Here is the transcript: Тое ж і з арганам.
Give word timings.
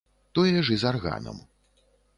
Тое 0.37 0.63
ж 0.69 0.73
і 0.77 0.79
з 0.85 0.89
арганам. 0.95 1.37